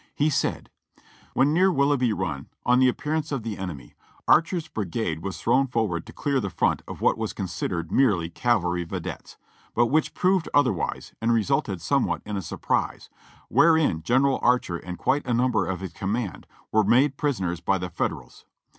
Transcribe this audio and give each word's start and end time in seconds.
He 0.15 0.31
said: 0.31 0.71
"When 1.35 1.53
near 1.53 1.71
Willoughby 1.71 2.11
Run, 2.11 2.49
on 2.65 2.79
the 2.79 2.87
appearance 2.89 3.31
of 3.31 3.43
the 3.43 3.59
enemy, 3.59 3.93
Archer's 4.27 4.67
brigade 4.67 5.19
was 5.21 5.39
thrown 5.39 5.67
forward 5.67 6.07
to 6.07 6.11
clear 6.11 6.39
the 6.39 6.49
front 6.49 6.81
of 6.87 7.01
what 7.01 7.19
was 7.19 7.33
considered 7.33 7.91
merely 7.91 8.27
cavalry 8.27 8.83
videttes, 8.83 9.37
but 9.75 9.89
w^hich 9.89 10.15
proved 10.15 10.49
otherwise 10.55 11.13
and 11.21 11.31
resulted 11.31 11.81
somewhat 11.81 12.23
in 12.25 12.35
a 12.35 12.41
surprise, 12.41 13.11
wherein 13.47 14.01
General 14.01 14.39
Archer 14.41 14.77
and 14.77 14.97
quite 14.97 15.27
a 15.27 15.35
number 15.35 15.67
of 15.67 15.81
his 15.81 15.93
command 15.93 16.47
were 16.71 16.83
made 16.83 17.15
prisoners 17.15 17.61
b} 17.61 17.77
the 17.77 17.91
Fed 17.91 18.09
erals. 18.09 18.45